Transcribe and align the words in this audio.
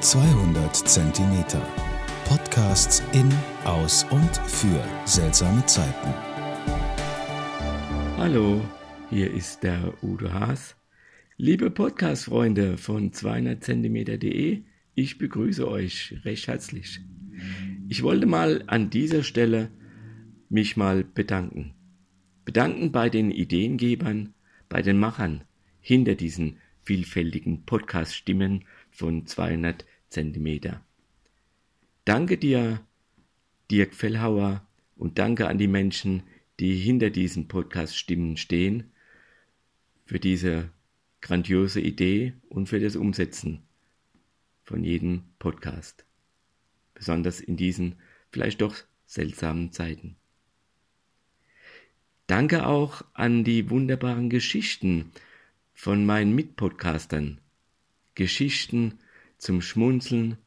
200 0.00 0.76
Zentimeter. 0.76 1.66
Podcasts 2.28 3.02
in, 3.14 3.32
aus 3.64 4.04
und 4.10 4.36
für 4.46 4.84
seltsame 5.06 5.64
Zeiten. 5.64 6.14
Hallo, 8.18 8.60
hier 9.08 9.32
ist 9.32 9.62
der 9.62 9.94
Udo 10.02 10.30
Haas. 10.30 10.76
Liebe 11.38 11.70
Podcast-Freunde 11.70 12.76
von 12.76 13.14
200 13.14 13.64
Zentimeter.de, 13.64 14.64
ich 14.94 15.18
begrüße 15.18 15.66
euch 15.66 16.14
recht 16.24 16.46
herzlich. 16.46 17.00
Ich 17.88 18.02
wollte 18.02 18.26
mal 18.26 18.64
an 18.66 18.90
dieser 18.90 19.22
Stelle 19.22 19.70
mich 20.50 20.76
mal 20.76 21.04
bedanken. 21.04 21.74
Bedanken 22.44 22.92
bei 22.92 23.08
den 23.08 23.30
Ideengebern, 23.30 24.34
bei 24.68 24.82
den 24.82 24.98
Machern 24.98 25.44
hinter 25.80 26.16
diesen 26.16 26.58
vielfältigen 26.82 27.64
Podcast-Stimmen 27.64 28.64
von 28.96 29.26
200 29.26 29.84
Zentimeter. 30.08 30.82
Danke 32.04 32.38
dir, 32.38 32.80
Dirk 33.70 33.94
Fellhauer, 33.94 34.66
und 34.96 35.18
danke 35.18 35.48
an 35.48 35.58
die 35.58 35.68
Menschen, 35.68 36.22
die 36.58 36.76
hinter 36.76 37.10
diesen 37.10 37.48
Podcast-Stimmen 37.48 38.38
stehen, 38.38 38.90
für 40.06 40.18
diese 40.18 40.70
grandiose 41.20 41.80
Idee 41.80 42.32
und 42.48 42.68
für 42.68 42.80
das 42.80 42.96
Umsetzen 42.96 43.62
von 44.62 44.82
jedem 44.82 45.24
Podcast. 45.38 46.06
Besonders 46.94 47.40
in 47.40 47.56
diesen 47.56 47.96
vielleicht 48.30 48.62
doch 48.62 48.76
seltsamen 49.04 49.72
Zeiten. 49.72 50.16
Danke 52.26 52.66
auch 52.66 53.04
an 53.12 53.44
die 53.44 53.68
wunderbaren 53.68 54.30
Geschichten 54.30 55.12
von 55.74 56.06
meinen 56.06 56.34
Mitpodcastern. 56.34 57.40
Geschichten 58.16 58.98
zum 59.38 59.60
Schmunzeln, 59.60 60.38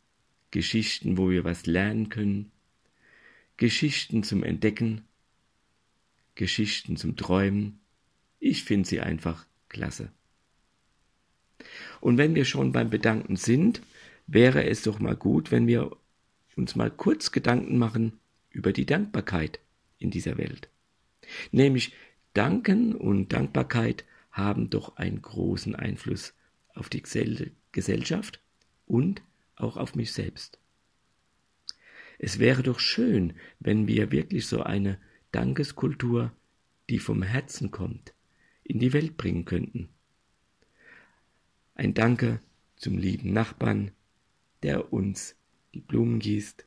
Geschichten, 0.51 1.17
wo 1.17 1.29
wir 1.29 1.43
was 1.43 1.67
lernen 1.67 2.09
können, 2.09 2.51
Geschichten 3.57 4.23
zum 4.23 4.43
Entdecken, 4.43 5.03
Geschichten 6.33 6.97
zum 6.97 7.15
Träumen. 7.15 7.79
Ich 8.39 8.63
finde 8.63 8.89
sie 8.89 9.01
einfach 9.01 9.45
klasse. 9.69 10.11
Und 12.01 12.17
wenn 12.17 12.33
wir 12.33 12.45
schon 12.45 12.71
beim 12.71 12.89
Bedanken 12.89 13.35
sind, 13.35 13.81
wäre 14.25 14.65
es 14.65 14.81
doch 14.81 14.99
mal 14.99 15.15
gut, 15.15 15.51
wenn 15.51 15.67
wir 15.67 15.95
uns 16.55 16.75
mal 16.75 16.89
kurz 16.89 17.31
Gedanken 17.31 17.77
machen 17.77 18.19
über 18.49 18.73
die 18.73 18.87
Dankbarkeit 18.87 19.59
in 19.99 20.09
dieser 20.09 20.37
Welt. 20.37 20.69
Nämlich 21.51 21.93
Danken 22.33 22.95
und 22.95 23.31
Dankbarkeit 23.31 24.05
haben 24.31 24.71
doch 24.71 24.97
einen 24.97 25.21
großen 25.21 25.75
Einfluss 25.75 26.33
auf 26.73 26.89
die 26.89 27.03
Gesellschaft 27.71 28.41
und 28.85 29.21
auch 29.55 29.77
auf 29.77 29.95
mich 29.95 30.13
selbst. 30.13 30.59
Es 32.17 32.39
wäre 32.39 32.63
doch 32.63 32.79
schön, 32.79 33.33
wenn 33.59 33.87
wir 33.87 34.11
wirklich 34.11 34.47
so 34.47 34.61
eine 34.63 34.99
Dankeskultur, 35.31 36.33
die 36.89 36.99
vom 36.99 37.23
Herzen 37.23 37.71
kommt, 37.71 38.13
in 38.63 38.79
die 38.79 38.93
Welt 38.93 39.15
bringen 39.15 39.45
könnten. 39.45 39.89
Ein 41.75 41.93
Danke 41.93 42.41
zum 42.75 42.97
lieben 42.97 43.31
Nachbarn, 43.31 43.91
der 44.63 44.91
uns 44.91 45.35
die 45.73 45.79
Blumen 45.79 46.19
gießt. 46.19 46.65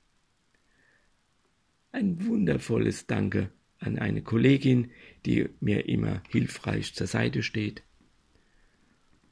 Ein 1.91 2.25
wundervolles 2.25 3.07
Danke 3.07 3.51
an 3.79 3.99
eine 3.99 4.23
Kollegin, 4.23 4.91
die 5.27 5.51
mir 5.61 5.87
immer 5.87 6.23
hilfreich 6.31 6.95
zur 6.95 7.07
Seite 7.07 7.43
steht. 7.43 7.83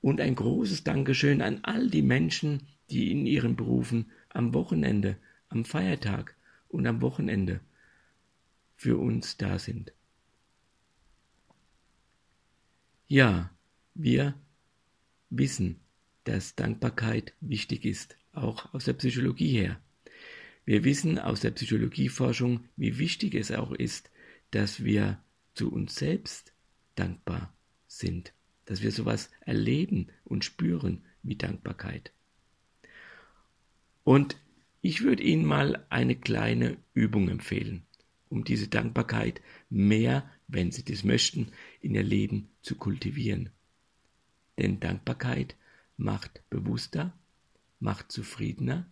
Und 0.00 0.20
ein 0.20 0.34
großes 0.34 0.84
Dankeschön 0.84 1.42
an 1.42 1.60
all 1.62 1.90
die 1.90 2.02
Menschen, 2.02 2.66
die 2.90 3.10
in 3.12 3.26
ihren 3.26 3.56
Berufen 3.56 4.10
am 4.30 4.54
Wochenende, 4.54 5.16
am 5.48 5.64
Feiertag 5.64 6.36
und 6.68 6.86
am 6.86 7.02
Wochenende 7.02 7.60
für 8.76 8.96
uns 8.96 9.36
da 9.36 9.58
sind. 9.58 9.92
Ja, 13.08 13.50
wir 13.94 14.34
wissen, 15.30 15.80
dass 16.24 16.54
Dankbarkeit 16.54 17.34
wichtig 17.40 17.84
ist, 17.84 18.16
auch 18.32 18.72
aus 18.72 18.84
der 18.84 18.92
Psychologie 18.94 19.52
her. 19.52 19.80
Wir 20.64 20.84
wissen 20.84 21.18
aus 21.18 21.40
der 21.40 21.50
Psychologieforschung, 21.50 22.68
wie 22.76 22.98
wichtig 22.98 23.34
es 23.34 23.50
auch 23.50 23.72
ist, 23.72 24.10
dass 24.52 24.84
wir 24.84 25.22
zu 25.54 25.72
uns 25.72 25.96
selbst 25.96 26.52
dankbar 26.94 27.52
sind, 27.86 28.32
dass 28.70 28.82
wir 28.82 28.92
sowas 28.92 29.30
erleben 29.40 30.06
und 30.22 30.44
spüren 30.44 31.02
wie 31.24 31.34
Dankbarkeit. 31.34 32.12
Und 34.04 34.36
ich 34.80 35.02
würde 35.02 35.24
Ihnen 35.24 35.44
mal 35.44 35.84
eine 35.90 36.14
kleine 36.14 36.76
Übung 36.94 37.28
empfehlen, 37.28 37.82
um 38.28 38.44
diese 38.44 38.68
Dankbarkeit 38.68 39.42
mehr, 39.70 40.30
wenn 40.46 40.70
Sie 40.70 40.84
das 40.84 41.02
möchten, 41.02 41.50
in 41.80 41.96
Ihr 41.96 42.04
Leben 42.04 42.48
zu 42.62 42.76
kultivieren. 42.76 43.50
Denn 44.56 44.78
Dankbarkeit 44.78 45.56
macht 45.96 46.48
bewusster, 46.48 47.12
macht 47.80 48.12
zufriedener 48.12 48.86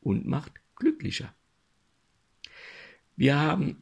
und 0.00 0.26
macht 0.26 0.54
glücklicher. 0.74 1.32
Wir 3.14 3.38
haben 3.38 3.80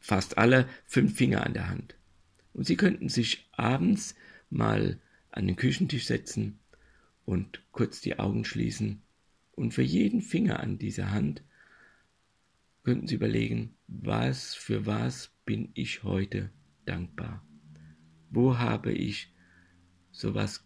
fast 0.00 0.36
alle 0.36 0.68
fünf 0.84 1.16
Finger 1.16 1.46
an 1.46 1.54
der 1.54 1.70
Hand. 1.70 1.94
Und 2.52 2.66
Sie 2.66 2.76
könnten 2.76 3.08
sich 3.08 3.48
abends 3.52 4.14
mal 4.50 5.00
an 5.30 5.46
den 5.46 5.56
Küchentisch 5.56 6.06
setzen 6.06 6.58
und 7.24 7.62
kurz 7.72 8.00
die 8.00 8.18
Augen 8.18 8.44
schließen 8.44 9.02
und 9.52 9.72
für 9.72 9.82
jeden 9.82 10.20
Finger 10.20 10.60
an 10.60 10.78
dieser 10.78 11.10
Hand 11.10 11.42
könnten 12.82 13.08
Sie 13.08 13.16
überlegen, 13.16 13.74
was 13.88 14.54
für 14.54 14.86
was 14.86 15.32
bin 15.44 15.70
ich 15.74 16.04
heute 16.04 16.50
dankbar? 16.84 17.44
Wo 18.30 18.58
habe 18.58 18.92
ich 18.92 19.32
sowas 20.12 20.64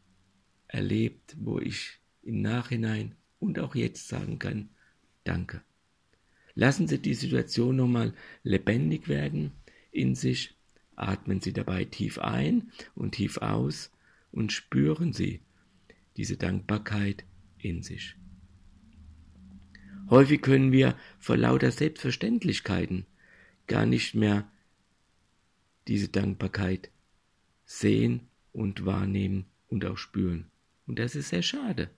erlebt, 0.69 1.37
wo 1.39 1.59
ich 1.59 2.01
im 2.23 2.43
Nachhinein 2.43 3.15
und 3.39 3.59
auch 3.59 3.75
jetzt 3.75 4.09
sagen 4.09 4.39
kann, 4.39 4.69
danke. 5.25 5.63
Lassen 6.55 6.89
Sie 6.89 6.99
die 6.99 7.15
Situation 7.15 7.77
nochmal 7.77 8.13
lebendig 8.43 9.09
werden 9.09 9.53
in 9.91 10.15
sich, 10.15 10.57
atmen 11.03 11.41
Sie 11.41 11.53
dabei 11.53 11.85
tief 11.85 12.19
ein 12.19 12.71
und 12.95 13.13
tief 13.13 13.39
aus 13.39 13.91
und 14.33 14.53
spüren 14.53 15.13
Sie 15.13 15.41
diese 16.17 16.37
Dankbarkeit 16.37 17.25
in 17.59 17.83
sich. 17.83 18.17
Häufig 20.09 20.43
können 20.43 20.73
wir 20.73 20.97
vor 21.19 21.37
lauter 21.37 21.71
Selbstverständlichkeiten 21.71 23.07
gar 23.67 23.87
nicht 23.87 24.15
mehr 24.15 24.51
diese 25.87 26.09
Dankbarkeit 26.09 26.91
sehen 27.65 28.29
und 28.53 28.85
wahrnehmen 28.85 29.47
und 29.69 29.85
auch 29.85 29.97
spüren. 29.97 30.51
Und 30.87 30.99
das 30.99 31.15
ist 31.15 31.29
sehr 31.29 31.43
schade, 31.43 31.91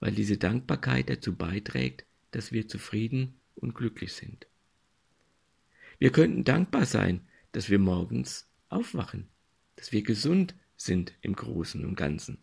weil 0.00 0.12
diese 0.12 0.36
Dankbarkeit 0.36 1.08
dazu 1.08 1.34
beiträgt, 1.34 2.04
dass 2.30 2.52
wir 2.52 2.68
zufrieden 2.68 3.40
und 3.54 3.74
glücklich 3.74 4.12
sind. 4.12 4.46
Wir 5.98 6.12
könnten 6.12 6.44
dankbar 6.44 6.84
sein, 6.84 7.22
dass 7.58 7.70
wir 7.70 7.80
morgens 7.80 8.48
aufwachen, 8.68 9.26
dass 9.74 9.90
wir 9.90 10.04
gesund 10.04 10.54
sind 10.76 11.12
im 11.22 11.34
Großen 11.34 11.84
und 11.84 11.96
Ganzen, 11.96 12.38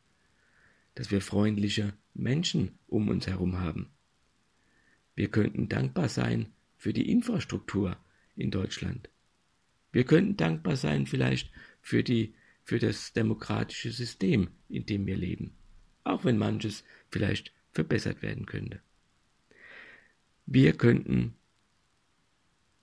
dass 0.93 1.09
wir 1.09 1.21
freundliche 1.21 1.93
Menschen 2.13 2.77
um 2.85 3.07
uns 3.07 3.25
herum 3.25 3.59
haben. 3.59 3.93
Wir 5.15 5.31
könnten 5.31 5.69
dankbar 5.69 6.09
sein 6.09 6.51
für 6.75 6.91
die 6.91 7.09
Infrastruktur 7.09 7.95
in 8.35 8.51
Deutschland. 8.51 9.09
Wir 9.93 10.03
könnten 10.03 10.35
dankbar 10.35 10.75
sein 10.75 11.07
vielleicht 11.07 11.49
für 11.81 12.03
die 12.03 12.35
für 12.65 12.79
das 12.79 13.13
demokratische 13.13 13.91
System, 13.91 14.49
in 14.67 14.85
dem 14.85 15.07
wir 15.07 15.15
leben, 15.15 15.55
auch 16.03 16.25
wenn 16.25 16.37
manches 16.37 16.83
vielleicht 17.09 17.53
verbessert 17.71 18.21
werden 18.21 18.45
könnte. 18.45 18.81
Wir 20.45 20.73
könnten 20.73 21.35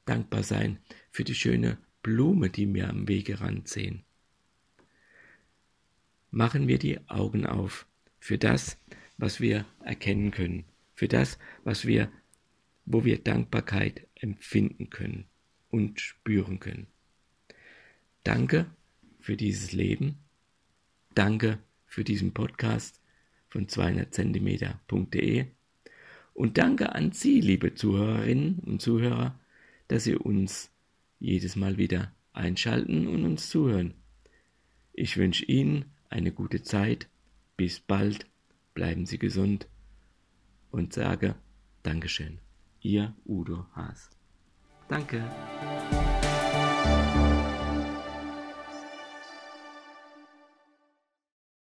dankbar 0.06 0.42
sein 0.42 0.78
für 1.10 1.24
die 1.24 1.34
schöne 1.34 1.76
Blume, 2.02 2.50
die 2.50 2.72
wir 2.72 2.88
am 2.88 3.08
Wegerand 3.08 3.68
sehen. 3.68 4.02
Machen 6.30 6.66
wir 6.66 6.78
die 6.78 6.98
Augen 7.08 7.46
auf 7.46 7.86
für 8.18 8.38
das, 8.38 8.78
was 9.18 9.40
wir 9.40 9.66
erkennen 9.84 10.30
können, 10.30 10.64
für 10.94 11.08
das, 11.08 11.38
was 11.64 11.86
wir, 11.86 12.10
wo 12.86 13.04
wir 13.04 13.18
Dankbarkeit 13.18 14.06
empfinden 14.14 14.90
können 14.90 15.26
und 15.70 16.00
spüren 16.00 16.58
können. 16.58 16.86
Danke 18.24 18.66
für 19.20 19.36
dieses 19.36 19.72
Leben. 19.72 20.18
Danke 21.14 21.58
für 21.86 22.04
diesen 22.04 22.32
Podcast 22.32 23.00
von 23.48 23.66
200cm.de. 23.66 25.46
Und 26.34 26.58
danke 26.58 26.94
an 26.94 27.12
Sie, 27.12 27.40
liebe 27.40 27.74
Zuhörerinnen 27.74 28.60
und 28.60 28.80
Zuhörer, 28.80 29.38
dass 29.88 30.04
Sie 30.04 30.16
uns 30.16 30.71
jedes 31.22 31.56
Mal 31.56 31.76
wieder 31.78 32.12
einschalten 32.32 33.06
und 33.06 33.24
uns 33.24 33.48
zuhören. 33.48 33.94
Ich 34.92 35.16
wünsche 35.16 35.44
Ihnen 35.44 35.86
eine 36.10 36.32
gute 36.32 36.62
Zeit. 36.62 37.08
Bis 37.56 37.80
bald. 37.80 38.26
Bleiben 38.74 39.06
Sie 39.06 39.18
gesund. 39.18 39.68
und 40.70 40.92
sage 40.94 41.34
Dankeschön. 41.82 42.38
Ihr 42.80 43.14
Udo 43.26 43.66
Haas. 43.74 44.10
Danke. 44.88 45.22